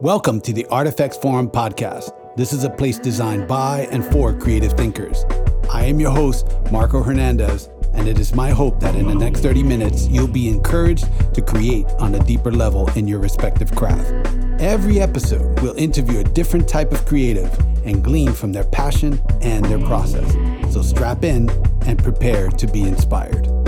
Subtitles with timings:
[0.00, 2.34] Welcome to the Artifacts Forum podcast.
[2.34, 5.26] This is a place designed by and for creative thinkers.
[5.70, 9.40] I am your host, Marco Hernandez, and it is my hope that in the next
[9.40, 14.10] 30 minutes, you'll be encouraged to create on a deeper level in your respective craft.
[14.58, 17.52] Every episode, we'll interview a different type of creative
[17.84, 20.32] and glean from their passion and their process.
[20.72, 21.50] So strap in
[21.82, 23.59] and prepare to be inspired.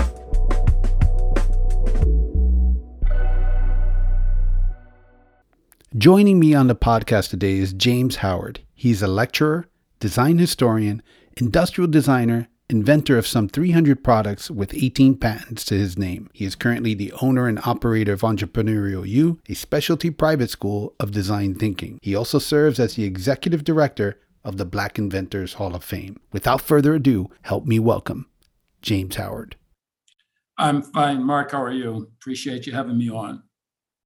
[6.03, 8.59] Joining me on the podcast today is James Howard.
[8.73, 9.69] He's a lecturer,
[10.01, 11.01] design historian,
[11.37, 16.29] industrial designer, inventor of some 300 products with 18 patents to his name.
[16.33, 21.11] He is currently the owner and operator of Entrepreneurial U, a specialty private school of
[21.11, 21.99] design thinking.
[22.01, 26.19] He also serves as the executive director of the Black Inventors Hall of Fame.
[26.33, 28.27] Without further ado, help me welcome
[28.81, 29.55] James Howard.
[30.57, 31.23] I'm fine.
[31.23, 32.09] Mark, how are you?
[32.19, 33.43] Appreciate you having me on.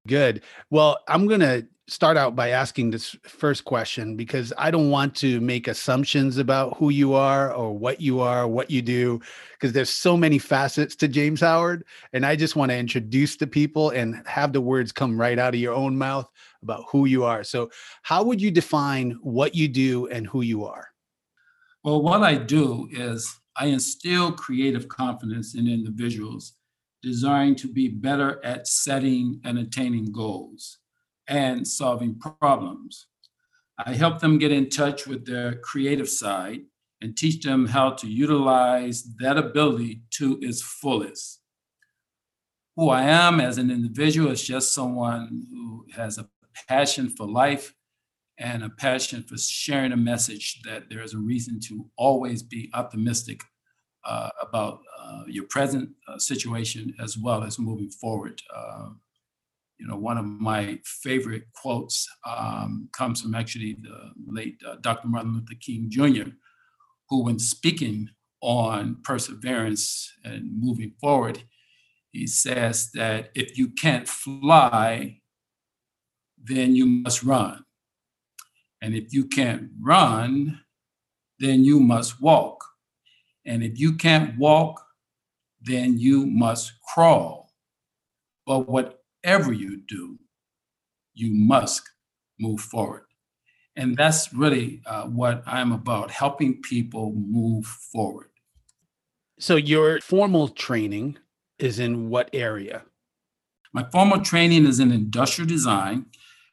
[0.05, 0.43] Good.
[0.69, 5.15] Well, I'm going to start out by asking this first question because I don't want
[5.17, 9.21] to make assumptions about who you are or what you are, what you do,
[9.53, 11.85] because there's so many facets to James Howard.
[12.11, 15.53] And I just want to introduce the people and have the words come right out
[15.53, 16.29] of your own mouth
[16.61, 17.43] about who you are.
[17.43, 17.69] So,
[18.01, 20.89] how would you define what you do and who you are?
[21.83, 26.53] Well, what I do is I instill creative confidence in individuals
[27.01, 30.79] designed to be better at setting and attaining goals
[31.27, 33.07] and solving problems.
[33.77, 36.61] I help them get in touch with their creative side
[37.01, 41.41] and teach them how to utilize that ability to its fullest.
[42.75, 46.27] Who I am as an individual is just someone who has a
[46.67, 47.73] passion for life
[48.39, 52.69] and a passion for sharing a message that there is a reason to always be
[52.73, 53.43] optimistic
[54.05, 58.41] uh, about uh, your present uh, situation as well as moving forward.
[59.79, 65.07] You know, one of my favorite quotes um, comes from actually the late uh, Dr.
[65.07, 66.31] Martin Luther King Jr.,
[67.09, 68.09] who, when speaking
[68.41, 71.43] on perseverance and moving forward,
[72.11, 75.19] he says that if you can't fly,
[76.43, 77.63] then you must run.
[78.81, 80.61] And if you can't run,
[81.39, 82.63] then you must walk.
[83.45, 84.83] And if you can't walk,
[85.61, 87.51] then you must crawl.
[88.45, 88.96] But what
[89.27, 90.17] whatever you do,
[91.13, 91.81] you must
[92.39, 93.03] move forward.
[93.75, 98.29] And that's really uh, what I'm about helping people move forward.
[99.37, 101.17] So, your formal training
[101.59, 102.83] is in what area?
[103.73, 106.05] My formal training is in industrial design,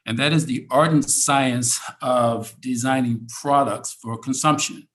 [0.04, 4.88] and that is the art and science of designing products for consumption.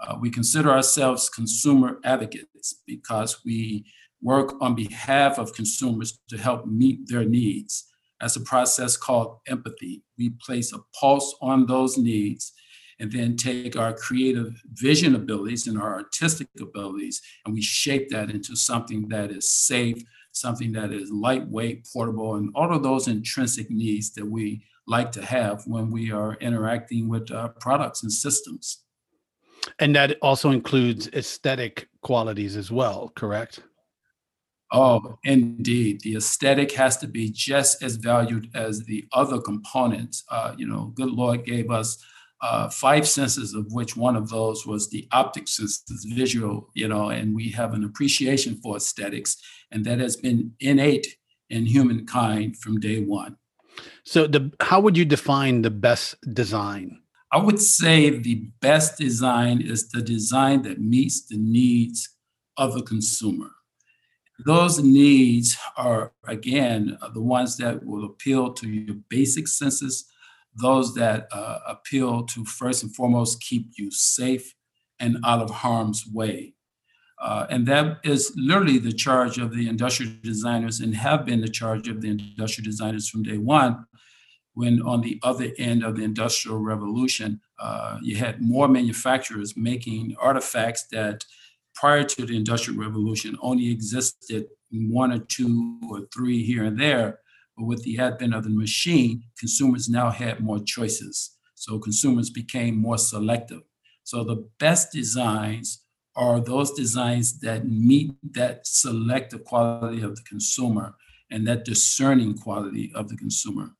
[0.00, 3.84] Uh, we consider ourselves consumer advocates because we
[4.24, 7.84] work on behalf of consumers to help meet their needs.
[8.20, 12.52] As a process called empathy, we place a pulse on those needs
[12.98, 18.30] and then take our creative vision abilities and our artistic abilities and we shape that
[18.30, 20.02] into something that is safe,
[20.32, 25.22] something that is lightweight, portable, and all of those intrinsic needs that we like to
[25.22, 28.84] have when we are interacting with uh, products and systems.
[29.80, 33.62] And that also includes aesthetic qualities as well, correct?
[34.74, 36.00] Oh, indeed.
[36.00, 40.24] The aesthetic has to be just as valued as the other components.
[40.28, 42.04] Uh, you know, good Lord gave us
[42.42, 47.10] uh, five senses, of which one of those was the optic senses, visual, you know,
[47.10, 49.36] and we have an appreciation for aesthetics,
[49.70, 51.06] and that has been innate
[51.50, 53.36] in humankind from day one.
[54.02, 57.00] So, the how would you define the best design?
[57.30, 62.08] I would say the best design is the design that meets the needs
[62.56, 63.50] of the consumer.
[64.38, 70.06] Those needs are, again, the ones that will appeal to your basic senses,
[70.60, 74.54] those that uh, appeal to first and foremost keep you safe
[74.98, 76.54] and out of harm's way.
[77.20, 81.48] Uh, and that is literally the charge of the industrial designers and have been the
[81.48, 83.86] charge of the industrial designers from day one.
[84.54, 90.16] When on the other end of the industrial revolution, uh, you had more manufacturers making
[90.20, 91.24] artifacts that
[91.74, 97.20] prior to the Industrial Revolution only existed one or two or three here and there.
[97.56, 101.36] But with the advent of the machine, consumers now had more choices.
[101.54, 103.62] So consumers became more selective.
[104.02, 105.84] So the best designs
[106.16, 110.94] are those designs that meet that selective quality of the consumer
[111.30, 113.70] and that discerning quality of the consumer.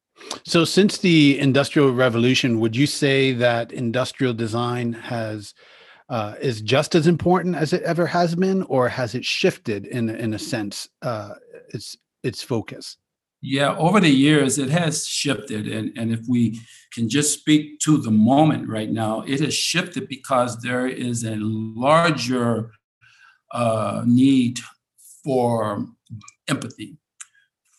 [0.44, 5.54] So, since the Industrial Revolution, would you say that industrial design has
[6.14, 10.08] uh, is just as important as it ever has been, or has it shifted in
[10.08, 11.34] in a sense uh,
[11.74, 12.98] its its focus?
[13.42, 15.66] Yeah, over the years, it has shifted.
[15.66, 16.60] And, and if we
[16.92, 21.34] can just speak to the moment right now, it has shifted because there is a
[21.36, 22.70] larger
[23.50, 24.60] uh, need
[25.24, 25.88] for
[26.46, 26.96] empathy,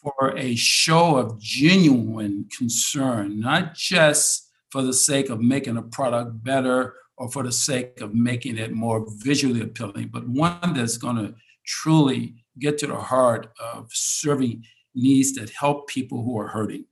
[0.01, 6.43] for a show of genuine concern, not just for the sake of making a product
[6.43, 11.15] better or for the sake of making it more visually appealing, but one that's going
[11.15, 11.33] to
[11.65, 14.63] truly get to the heart of serving
[14.93, 16.85] needs that help people who are hurting.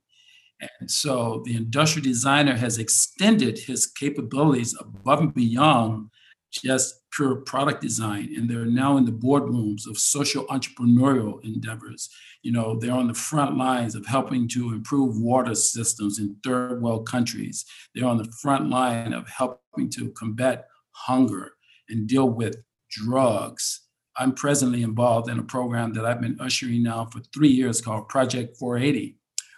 [0.80, 6.10] And so the industrial designer has extended his capabilities above and beyond
[6.50, 8.32] just pure product design.
[8.36, 12.08] And they're now in the boardrooms of social entrepreneurial endeavors.
[12.44, 16.80] You know, they're on the front lines of helping to improve water systems in third
[16.80, 17.64] world countries.
[17.94, 21.54] They're on the front line of helping to combat hunger
[21.88, 23.84] and deal with drugs
[24.16, 28.08] I'm presently involved in a program that I've been ushering now for three years called
[28.08, 29.16] Project 480,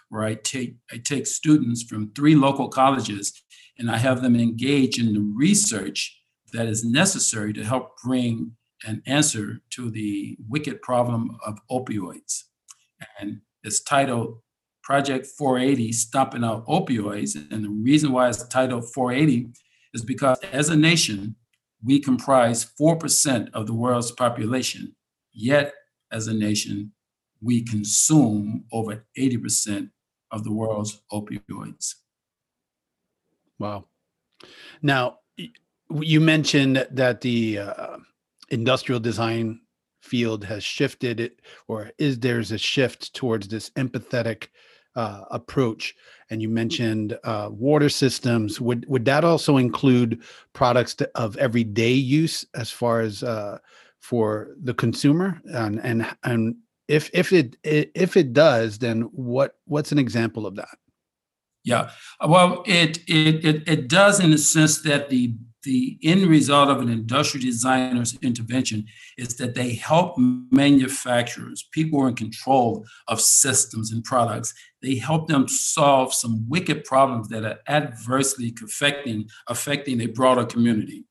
[0.09, 3.33] where I take I take students from three local colleges
[3.77, 6.19] and I have them engage in the research
[6.53, 8.53] that is necessary to help bring
[8.83, 12.45] an answer to the wicked problem of opioids.
[13.19, 14.39] And it's titled
[14.83, 17.35] Project 480 Stomping Out Opioids.
[17.51, 19.49] And the reason why it's titled 480
[19.93, 21.35] is because as a nation,
[21.83, 24.95] we comprise 4% of the world's population,
[25.31, 25.73] yet,
[26.11, 26.93] as a nation,
[27.41, 29.91] we consume over 80%
[30.31, 31.95] of the world's opioids.
[33.59, 33.85] Wow.
[34.81, 35.19] Now,
[35.89, 37.97] you mentioned that the uh,
[38.49, 39.61] industrial design
[40.07, 44.47] field has shifted, it, or is there's a shift towards this empathetic
[44.95, 45.95] uh, approach?
[46.29, 48.59] And you mentioned uh, water systems.
[48.59, 50.21] Would would that also include
[50.53, 53.57] products to, of everyday use as far as uh,
[53.99, 55.41] for the consumer?
[55.45, 56.55] And and and
[56.87, 60.77] if if it if it does then what what's an example of that?
[61.63, 61.91] Yeah.
[62.25, 66.81] Well it it it, it does in the sense that the the end result of
[66.81, 68.85] an industrial designer's intervention
[69.17, 74.95] is that they help manufacturers, people who are in control of systems and products, they
[74.95, 81.05] help them solve some wicked problems that are adversely affecting, affecting a broader community,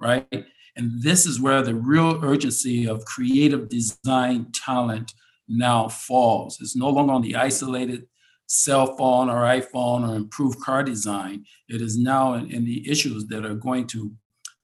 [0.00, 0.44] right?
[0.76, 5.12] And this is where the real urgency of creative design talent
[5.48, 6.58] now falls.
[6.60, 8.06] It's no longer on the isolated
[8.46, 11.44] cell phone or iPhone or improved car design.
[11.68, 14.12] It is now in, in the issues that are going to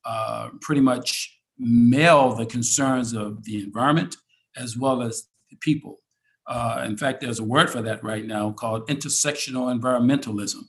[0.04, 4.16] uh, pretty much mail the concerns of the environment
[4.56, 6.00] as well as the people.
[6.46, 10.62] Uh, in fact, there's a word for that right now called intersectional environmentalism.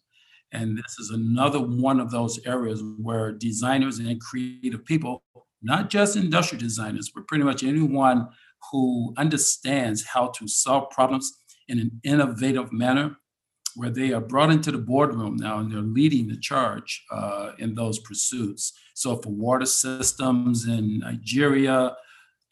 [0.51, 5.24] And this is another one of those areas where designers and creative people,
[5.63, 8.27] not just industrial designers, but pretty much anyone
[8.71, 13.18] who understands how to solve problems in an innovative manner
[13.75, 17.74] where they are brought into the boardroom now and they're leading the charge uh, in
[17.74, 18.74] those pursuits.
[18.94, 21.95] So, for water systems in Nigeria,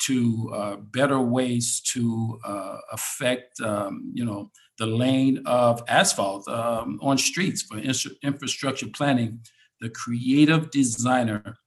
[0.03, 6.99] to uh, better ways to uh, affect, um, you know, the lane of asphalt um,
[7.03, 7.77] on streets for
[8.23, 9.39] infrastructure planning,
[9.79, 11.57] the creative designer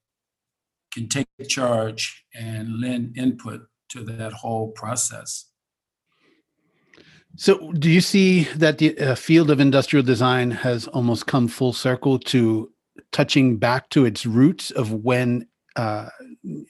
[0.93, 5.46] can take charge and lend input to that whole process.
[7.36, 11.72] So, do you see that the uh, field of industrial design has almost come full
[11.72, 12.70] circle to
[13.10, 16.08] touching back to its roots of when, uh,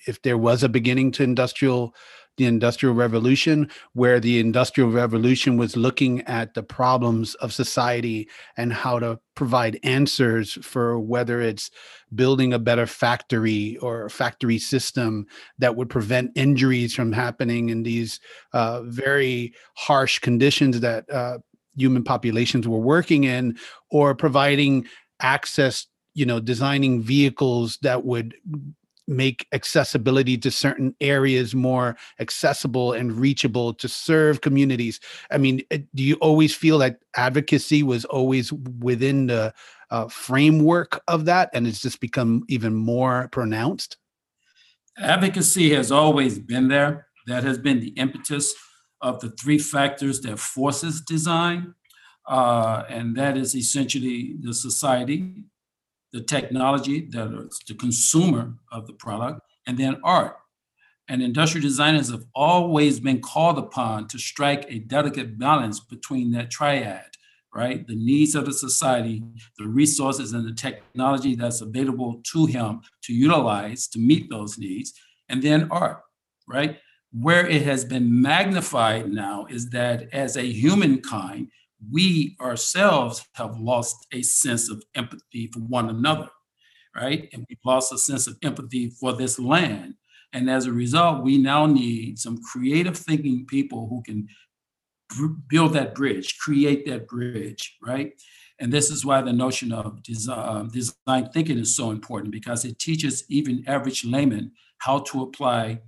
[0.06, 1.94] if there was a beginning to industrial
[2.36, 8.72] the Industrial Revolution, where the Industrial Revolution was looking at the problems of society and
[8.72, 11.70] how to provide answers for whether it's
[12.14, 15.26] building a better factory or factory system
[15.58, 18.20] that would prevent injuries from happening in these
[18.52, 21.38] uh, very harsh conditions that uh,
[21.76, 23.56] human populations were working in,
[23.90, 24.86] or providing
[25.20, 28.34] access you know designing vehicles that would
[29.06, 35.00] make accessibility to certain areas more accessible and reachable to serve communities.
[35.30, 39.52] I mean eh, do you always feel that advocacy was always within the
[39.90, 43.96] uh, framework of that and it's just become even more pronounced?
[44.98, 47.08] Advocacy has always been there.
[47.26, 48.54] That has been the impetus
[49.00, 51.74] of the three factors that forces design
[52.26, 55.44] uh, and that is essentially the society
[56.14, 60.36] the technology, that is the consumer of the product, and then art.
[61.08, 66.52] And industrial designers have always been called upon to strike a delicate balance between that
[66.52, 67.10] triad,
[67.52, 67.84] right?
[67.84, 69.24] The needs of the society,
[69.58, 74.94] the resources and the technology that's available to him to utilize to meet those needs,
[75.28, 76.00] and then art,
[76.48, 76.78] right?
[77.10, 81.48] Where it has been magnified now is that as a humankind,
[81.90, 86.28] we ourselves have lost a sense of empathy for one another,
[86.94, 87.28] right?
[87.32, 89.94] And we've lost a sense of empathy for this land.
[90.32, 94.28] And as a result, we now need some creative thinking people who can
[95.48, 98.12] build that bridge, create that bridge, right?
[98.58, 102.64] And this is why the notion of design, uh, design thinking is so important because
[102.64, 105.80] it teaches even average laymen how to apply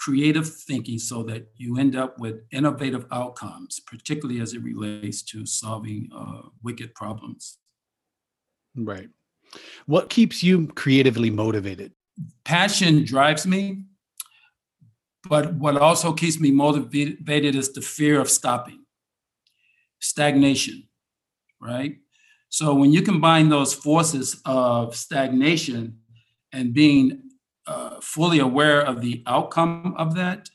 [0.00, 5.44] creative thinking so that you end up with innovative outcomes, particularly as it relates to
[5.44, 7.58] solving uh, wicked problems.
[8.74, 9.10] Right.
[9.86, 11.92] What keeps you creatively motivated?
[12.44, 13.84] Passion drives me,
[15.28, 18.84] but what also keeps me motivated is the fear of stopping,
[20.00, 20.88] stagnation,
[21.60, 21.98] right?
[22.48, 25.98] So when you combine those forces of stagnation
[26.52, 27.29] and being
[27.70, 30.50] uh, fully aware of the outcome of that,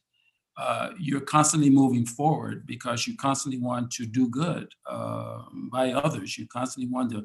[0.57, 6.37] uh, you're constantly moving forward because you constantly want to do good uh, by others.
[6.37, 7.23] You constantly want to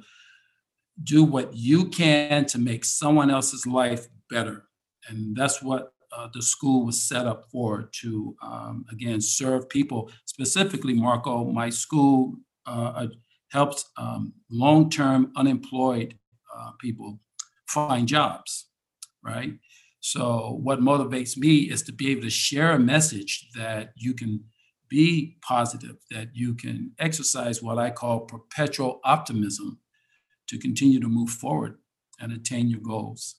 [1.02, 4.68] do what you can to make someone else's life better.
[5.09, 10.11] And that's what uh, the school was set up for to, um, again, serve people.
[10.26, 12.35] Specifically, Marco, my school
[12.66, 13.09] uh,
[13.50, 16.16] helps um, long term unemployed
[16.78, 17.18] people
[17.66, 18.66] find jobs,
[19.23, 19.54] right?
[20.00, 24.45] So, what motivates me is to be able to share a message that you can
[24.88, 29.78] be positive, that you can exercise what I call perpetual optimism
[30.49, 31.78] to continue to move forward
[32.19, 33.37] and attain your goals.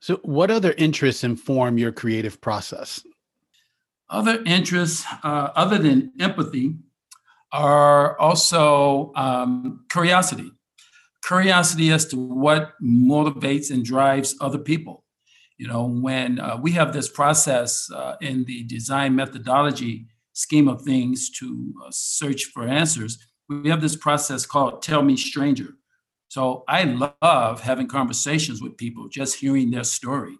[0.00, 3.02] So, what other interests inform your creative process?
[4.08, 6.76] Other interests, uh, other than empathy,
[7.52, 10.52] are also um, curiosity.
[11.26, 15.03] Curiosity as to what motivates and drives other people
[15.56, 20.82] you know, when uh, we have this process uh, in the design methodology scheme of
[20.82, 23.18] things to uh, search for answers,
[23.48, 25.74] we have this process called Tell Me Stranger.
[26.28, 26.84] So I
[27.22, 30.36] love having conversations with people, just hearing their story.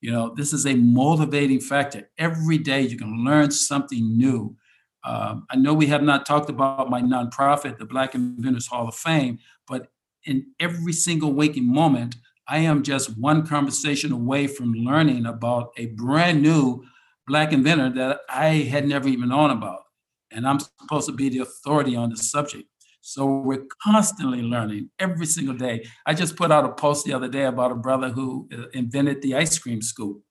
[0.00, 2.10] You know, this is a motivating factor.
[2.18, 4.56] Every day you can learn something new.
[5.04, 8.94] Um, I know we have not talked about my nonprofit, the Black Inventors Hall of
[8.94, 9.88] Fame, but
[10.24, 12.16] in every single waking moment,
[12.48, 16.84] I am just one conversation away from learning about a brand new
[17.26, 19.82] Black inventor that I had never even known about.
[20.30, 22.64] And I'm supposed to be the authority on the subject.
[23.02, 25.86] So we're constantly learning every single day.
[26.06, 29.20] I just put out a post the other day about a brother who uh, invented
[29.20, 30.22] the ice cream scoop.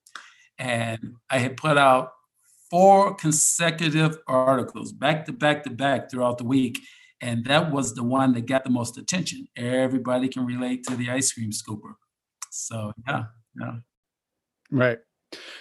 [0.57, 2.13] And I had put out
[2.69, 6.79] four consecutive articles back to back to back throughout the week.
[7.21, 9.47] And that was the one that got the most attention.
[9.55, 11.93] Everybody can relate to the ice cream scooper.
[12.51, 13.23] So yeah,
[13.59, 13.75] yeah.
[14.71, 14.99] Right.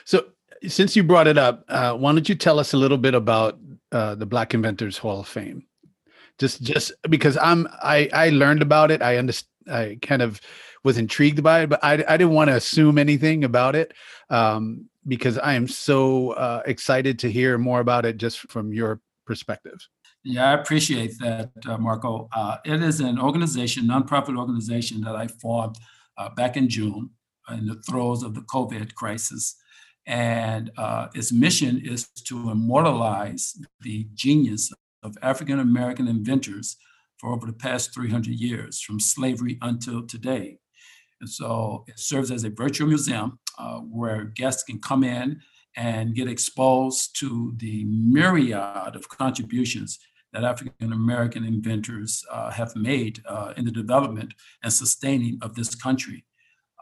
[0.04, 0.26] So
[0.66, 3.58] since you brought it up, uh, why don't you tell us a little bit about
[3.92, 5.66] uh, the Black Inventors Hall of Fame?
[6.38, 9.02] Just, just because I'm, I, I learned about it.
[9.02, 9.52] I understand.
[9.68, 10.40] I kind of
[10.84, 13.92] was intrigued by it, but I, I didn't want to assume anything about it
[14.30, 19.00] um, because I am so uh, excited to hear more about it just from your
[19.24, 19.78] perspective.
[20.22, 22.28] Yeah, I appreciate that, uh, Marco.
[22.32, 25.78] Uh, it is an organization, nonprofit organization that I formed
[26.18, 27.10] uh, back in June
[27.50, 29.56] in the throes of the COVID crisis.
[30.06, 36.76] And uh, its mission is to immortalize the genius of African American inventors
[37.18, 40.58] for over the past 300 years, from slavery until today.
[41.20, 45.40] And so it serves as a virtual museum uh, where guests can come in
[45.76, 49.98] and get exposed to the myriad of contributions
[50.36, 55.74] that African American inventors uh, have made uh, in the development and sustaining of this
[55.74, 56.26] country.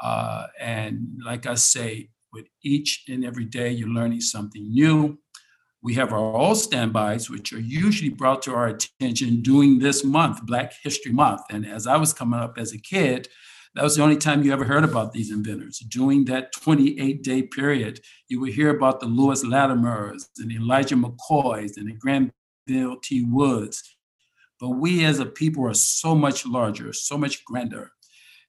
[0.02, 5.18] Uh, and like I say, with each and every day, you're learning something new.
[5.82, 10.44] We have our old standbys, which are usually brought to our attention during this month,
[10.44, 11.42] Black History Month.
[11.50, 13.28] And as I was coming up as a kid,
[13.76, 15.78] that was the only time you ever heard about these inventors.
[15.78, 20.96] During that 28 day period, you would hear about the Lewis Latimers and the Elijah
[20.96, 22.32] McCoys and the Grant
[22.66, 23.24] Bill T.
[23.24, 23.96] Woods.
[24.60, 27.90] But we as a people are so much larger, so much grander.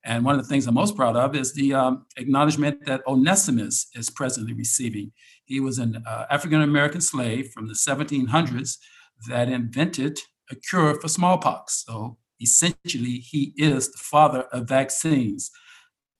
[0.04, 3.88] And one of the things I'm most proud of is the um, acknowledgement that Onesimus
[3.96, 5.12] is presently receiving.
[5.46, 8.78] He was an uh, African American slave from the 1700s
[9.28, 10.20] that invented
[10.52, 11.84] a cure for smallpox.
[11.88, 15.50] So essentially, he is the father of vaccines.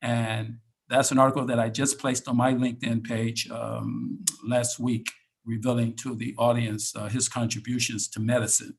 [0.02, 0.58] And
[0.90, 5.12] that's an article that I just placed on my LinkedIn page um, last week
[5.46, 8.78] revealing to the audience uh, his contributions to medicine.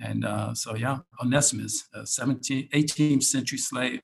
[0.00, 4.00] And uh, so, yeah, Onesimus, a 17, 18th century slave.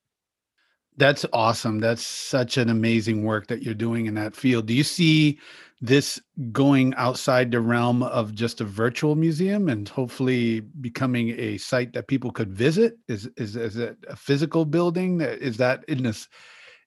[0.97, 1.79] That's awesome.
[1.79, 4.67] That's such an amazing work that you're doing in that field.
[4.67, 5.39] Do you see
[5.81, 11.93] this going outside the realm of just a virtual museum and hopefully becoming a site
[11.93, 12.99] that people could visit?
[13.07, 15.21] Is is is it a physical building?
[15.21, 16.27] Is that in this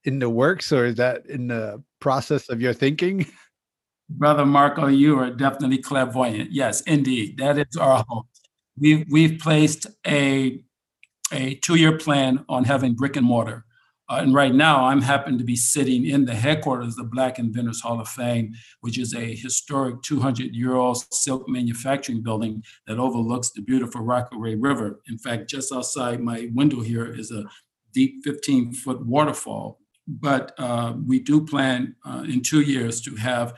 [0.03, 3.25] in the works or is that in the process of your thinking?
[4.17, 6.51] Brother Marco, you are definitely clairvoyant.
[6.51, 7.37] Yes, indeed.
[7.37, 8.27] That is our hope.
[8.77, 10.63] We've we've placed a
[11.33, 13.65] a two-year plan on having brick and mortar.
[14.09, 17.39] Uh, and right now, I'm happen to be sitting in the headquarters of the Black
[17.39, 23.61] Inventors Hall of Fame, which is a historic 200-year-old silk manufacturing building that overlooks the
[23.61, 24.99] beautiful Rockaway River.
[25.07, 27.45] In fact, just outside my window here is a
[27.93, 29.79] deep 15-foot waterfall.
[30.07, 33.53] But uh, we do plan uh, in two years to have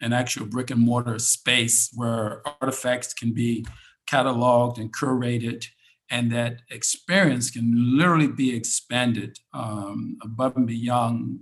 [0.00, 3.66] an actual brick and mortar space where artifacts can be
[4.10, 5.66] cataloged and curated
[6.10, 11.40] and that experience can literally be expanded um, above and beyond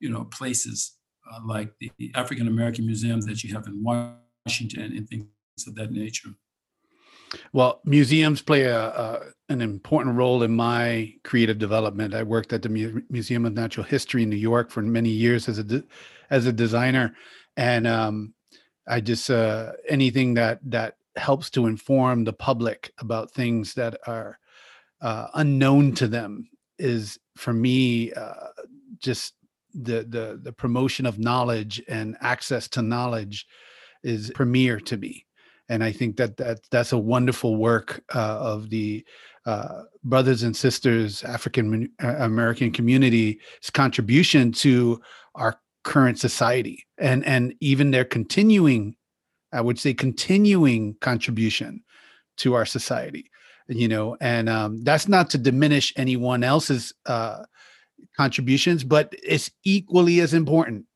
[0.00, 0.96] you know places
[1.32, 5.26] uh, like the african american museums that you have in washington and things
[5.66, 6.30] of that nature.
[7.52, 12.14] Well museums play a, a an important role in my creative development.
[12.14, 15.48] I worked at the Mu- museum of natural history in new york for many years
[15.48, 15.84] as a de-
[16.30, 17.14] as a designer
[17.56, 18.34] and um,
[18.86, 24.38] i just uh, anything that that helps to inform the public about things that are
[25.00, 28.48] uh, unknown to them is for me uh,
[28.98, 29.34] just
[29.74, 33.46] the the the promotion of knowledge and access to knowledge
[34.02, 35.26] is premier to me.
[35.68, 39.04] And i think that that that's a wonderful work uh, of the
[39.46, 43.36] uh, brothers and sisters african american community's
[43.72, 45.00] contribution to
[45.36, 48.94] our current society and and even their continuing
[49.52, 51.82] I would say continuing contribution
[52.38, 53.30] to our society,
[53.68, 57.44] you know, and um, that's not to diminish anyone else's uh,
[58.16, 60.86] contributions, but it's equally as important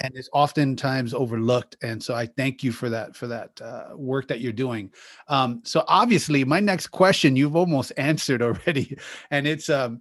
[0.00, 1.76] and it's oftentimes overlooked.
[1.82, 4.92] And so I thank you for that, for that uh, work that you're doing.
[5.26, 8.96] Um, so obviously my next question you've almost answered already,
[9.30, 10.00] and it's, um,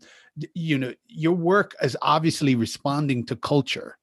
[0.53, 3.97] you know, your work is obviously responding to culture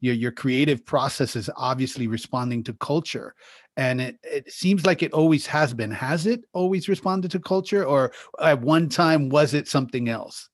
[0.00, 3.34] your your creative process is obviously responding to culture.
[3.76, 5.90] And it, it seems like it always has been.
[5.90, 10.48] Has it always responded to culture or at one time was it something else?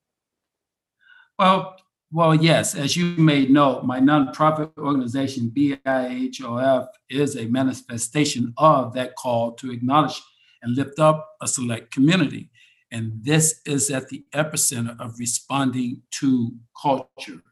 [1.39, 1.77] Well
[2.13, 9.17] well yes as you may know my nonprofit organization BIHOF is a manifestation of that
[9.17, 10.23] call to acknowledge
[10.63, 12.51] and lift up a select community.
[12.93, 17.43] And this is at the epicenter of responding to culture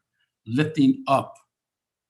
[0.46, 1.34] lifting up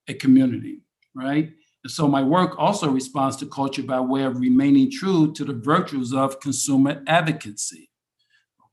[0.08, 0.80] a community,
[1.14, 1.52] right?
[1.84, 5.52] And so my work also responds to culture by way of remaining true to the
[5.52, 7.90] virtues of consumer advocacy.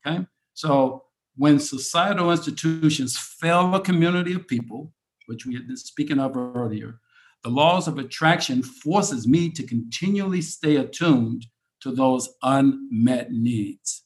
[0.08, 0.26] Okay?
[0.54, 1.04] So
[1.36, 4.94] when societal institutions fail a community of people,
[5.28, 7.00] which we had been speaking of earlier,
[7.44, 11.46] the laws of attraction forces me to continually stay attuned
[11.82, 14.04] to those unmet needs.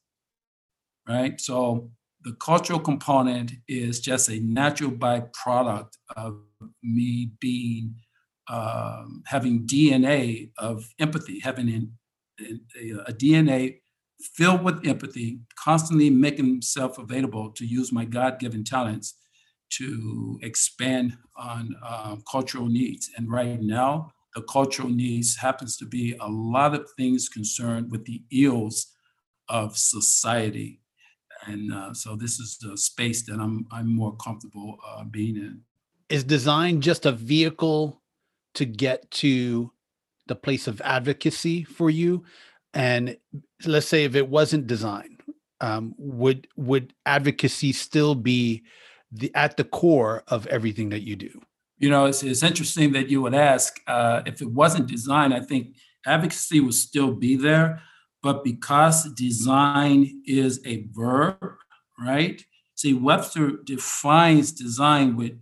[1.08, 1.40] Right?
[1.40, 1.92] So
[2.24, 6.40] the cultural component is just a natural byproduct of
[6.84, 7.96] me being
[8.48, 11.90] um, having DNA of empathy, having
[12.40, 13.80] a, a, DNA
[14.20, 19.16] filled with empathy, constantly making himself available to use my God-given talents
[19.72, 23.10] to expand on um, cultural needs.
[23.18, 28.06] And right now, the cultural needs happens to be a lot of things concerned with
[28.06, 28.88] the ills
[29.50, 30.82] of society.
[31.48, 35.62] And uh, so this is the space that I'm I'm more comfortable uh, being in
[36.10, 38.02] is design just a vehicle
[38.56, 39.72] to get to
[40.28, 42.24] the place of advocacy for you.
[42.74, 43.18] And
[43.66, 45.18] let's say if it wasn't design
[45.62, 48.64] um, would would advocacy still be
[49.12, 51.42] the at the core of everything that you do?
[51.78, 55.40] You know it's, it's interesting that you would ask uh, if it wasn't design i
[55.40, 57.82] think advocacy would still be there
[58.24, 61.38] but because design is a verb
[62.00, 62.44] right?
[62.76, 65.34] See webster defines design with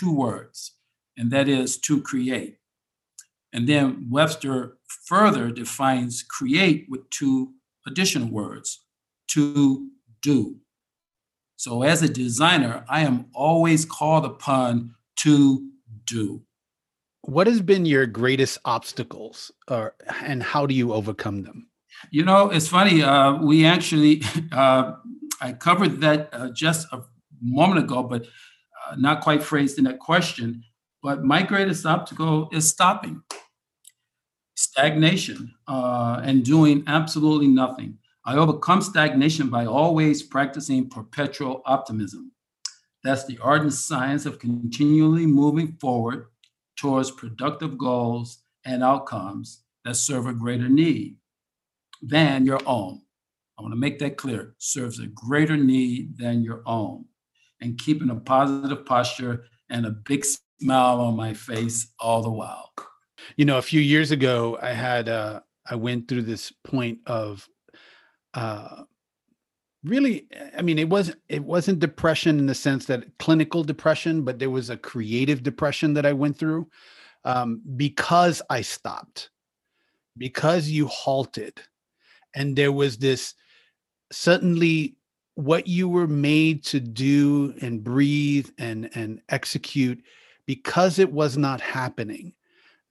[0.00, 0.72] two words,
[1.16, 2.56] and that is to create.
[3.52, 7.52] And then Webster further defines create with two
[7.86, 8.84] additional words
[9.28, 9.88] to
[10.22, 10.56] do.
[11.56, 15.68] So, as a designer, I am always called upon to
[16.06, 16.42] do.
[17.22, 21.68] What has been your greatest obstacles, or, and how do you overcome them?
[22.10, 23.02] You know, it's funny.
[23.02, 24.94] Uh, we actually, uh,
[25.42, 27.02] I covered that uh, just a
[27.42, 28.26] moment ago, but
[28.98, 30.62] not quite phrased in that question,
[31.02, 33.22] but my greatest obstacle is stopping,
[34.54, 37.98] stagnation, uh, and doing absolutely nothing.
[38.24, 42.32] I overcome stagnation by always practicing perpetual optimism.
[43.02, 46.26] That's the ardent science of continually moving forward
[46.76, 51.16] towards productive goals and outcomes that serve a greater need
[52.02, 53.00] than your own.
[53.58, 57.04] I want to make that clear serves a greater need than your own.
[57.60, 60.24] And keeping a positive posture and a big
[60.60, 62.72] smile on my face all the while.
[63.36, 67.46] You know, a few years ago, I had, uh, I went through this point of,
[68.34, 68.84] uh,
[69.84, 74.38] really i mean it wasn't it wasn't depression in the sense that clinical depression but
[74.38, 76.68] there was a creative depression that i went through
[77.24, 79.30] um, because i stopped
[80.18, 81.58] because you halted
[82.34, 83.34] and there was this
[84.12, 84.96] suddenly
[85.44, 90.02] what you were made to do and breathe and and execute
[90.46, 92.32] because it was not happening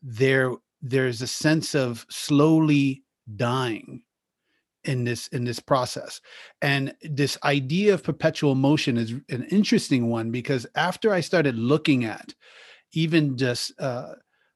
[0.02, 3.04] there there's a sense of slowly
[3.36, 4.02] dying
[4.86, 6.22] in this in this process.
[6.62, 12.06] And this idea of perpetual motion is an interesting one because after i started looking
[12.06, 12.34] at
[12.94, 14.14] even just uh,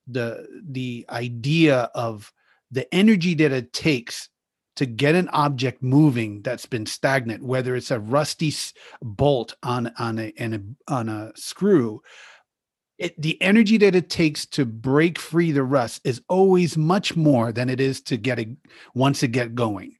[0.07, 2.31] the the idea of
[2.71, 4.29] the energy that it takes
[4.75, 8.53] to get an object moving that's been stagnant whether it's a rusty
[9.01, 12.01] bolt on on a, a on a screw
[12.97, 17.51] it, the energy that it takes to break free the rust is always much more
[17.51, 18.49] than it is to get it
[18.93, 19.95] once it get going.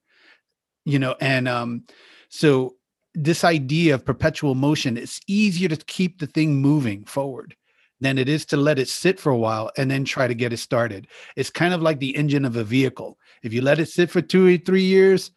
[0.86, 1.86] You know and um
[2.30, 2.76] so
[3.16, 7.56] this idea of perpetual motion it's easier to keep the thing moving forward
[8.04, 10.54] than it is to let it sit for a while and then try to get
[10.54, 11.08] it started.
[11.36, 13.18] It's kind of like the engine of a vehicle.
[13.44, 15.32] If you let it sit for two or three years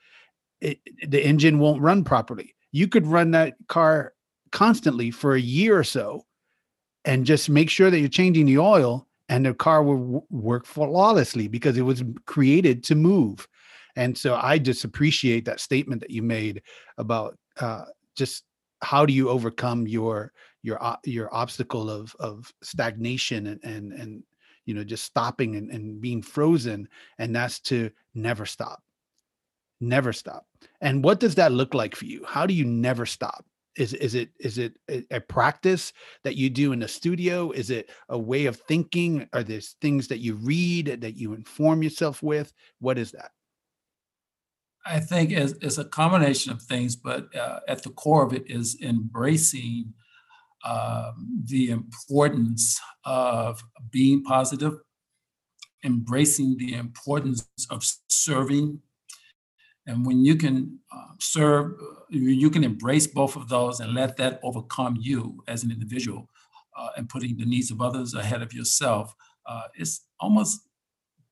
[0.61, 2.55] it, the engine won't run properly.
[2.73, 4.15] You could run that car
[4.53, 6.25] constantly for a year or so
[7.05, 11.49] and just make sure that you're changing the oil and the car will work flawlessly
[11.49, 13.47] because it was created to move.
[13.97, 16.63] And so i just appreciate that statement that you made
[16.99, 18.45] about uh, just
[18.83, 20.33] how do you overcome your
[20.67, 24.23] your your obstacle of of stagnation and and and
[24.65, 28.83] you know just stopping and, and being frozen and that's to never stop.
[29.81, 30.47] Never stop.
[30.81, 32.25] And what does that look like for you?
[32.27, 33.45] How do you never stop?
[33.77, 35.93] Is is it is it a, a, practice
[36.25, 37.53] that you do in the studio?
[37.53, 39.29] Is it a way of thinking?
[39.35, 42.53] Are there things that you read that you inform yourself with?
[42.81, 43.31] What is that?
[44.87, 48.45] I think it's, it's a combination of things but uh, at the core of it
[48.47, 49.93] is embracing
[50.67, 54.75] um, the importance of being positive
[55.85, 58.81] embracing the importance of serving
[59.87, 61.75] and when you can uh, serve,
[62.11, 66.29] you can embrace both of those and let that overcome you as an individual
[66.77, 69.15] uh, and putting the needs of others ahead of yourself,
[69.47, 70.61] uh, it's almost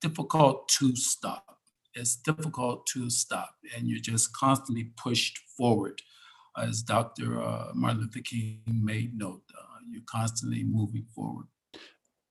[0.01, 1.59] difficult to stop.
[1.95, 3.51] It's difficult to stop.
[3.77, 6.01] And you're just constantly pushed forward.
[6.57, 7.43] As Dr.
[7.43, 11.47] Uh, Martin Luther King made note, uh, you're constantly moving forward.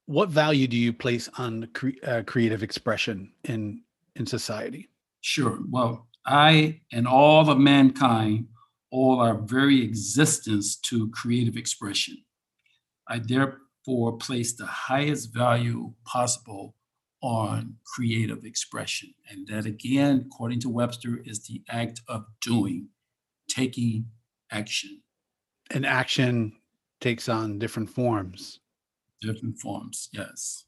[0.06, 3.82] What value do you place on cre- uh, creative expression in,
[4.16, 4.90] in society?
[5.22, 5.60] Sure.
[5.70, 8.48] Well, I and all of mankind
[8.94, 12.16] all our very existence to creative expression.
[13.08, 16.76] I therefore place the highest value possible
[17.24, 19.12] on creative expression.
[19.30, 22.90] And that, again, according to Webster, is the act of doing,
[23.54, 24.06] taking
[24.52, 25.02] action.
[25.72, 26.54] And action
[27.02, 28.60] takes on different forms.
[29.22, 30.66] Different forms, yes.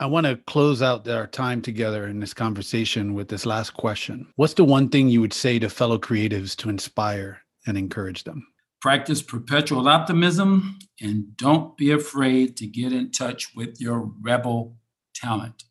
[0.00, 4.26] I want to close out our time together in this conversation with this last question.
[4.36, 8.46] What's the one thing you would say to fellow creatives to inspire and encourage them?
[8.80, 14.76] Practice perpetual optimism and don't be afraid to get in touch with your rebel
[15.14, 15.64] talent.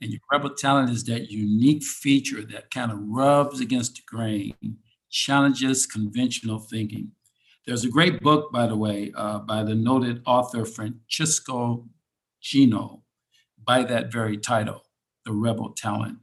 [0.00, 4.78] And your rebel talent is that unique feature that kind of rubs against the grain,
[5.14, 7.12] challenges conventional thinking.
[7.66, 11.88] There's a great book, by the way, uh, by the noted author Francesco
[12.42, 13.02] Gino
[13.64, 14.84] by that very title,
[15.24, 16.18] the rebel talent.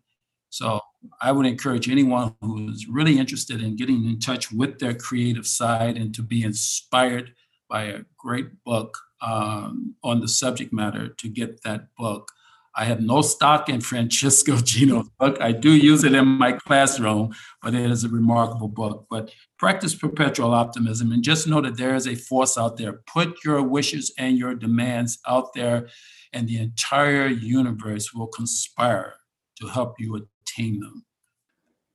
[0.50, 0.82] So
[1.22, 5.48] I would encourage anyone who is really interested in getting in touch with their creative
[5.48, 7.34] side and to be inspired
[7.70, 12.30] by a great book um, on the subject matter to get that book.
[12.76, 15.38] I have no stock in Francisco Gino's book.
[15.42, 19.08] I do use it in my classroom, but it is a remarkable book.
[19.10, 23.02] But practice perpetual optimism and just know that there is a force out there.
[23.08, 25.90] Put your wishes and your demands out there
[26.34, 29.16] and the entire universe will conspire
[29.60, 31.06] to help you attain them.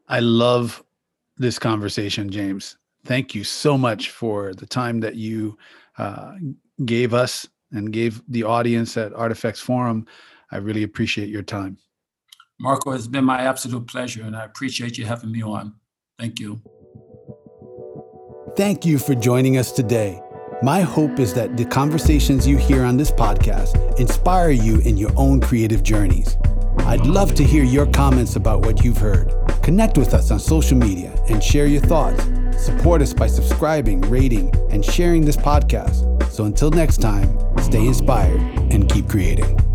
[0.08, 0.82] I love
[1.36, 2.76] this conversation, James.
[3.04, 5.58] Thank you so much for the time that you
[5.98, 6.34] uh,
[6.84, 10.06] gave us and gave the audience at Artifacts Forum.
[10.50, 11.78] I really appreciate your time.
[12.58, 15.74] Marco, it's been my absolute pleasure, and I appreciate you having me on.
[16.18, 16.60] Thank you.
[18.56, 20.22] Thank you for joining us today.
[20.62, 25.10] My hope is that the conversations you hear on this podcast inspire you in your
[25.16, 26.38] own creative journeys.
[26.78, 29.34] I'd love to hear your comments about what you've heard.
[29.62, 32.24] Connect with us on social media and share your thoughts.
[32.64, 36.32] Support us by subscribing, rating, and sharing this podcast.
[36.32, 38.40] So until next time, stay inspired
[38.72, 39.65] and keep creating.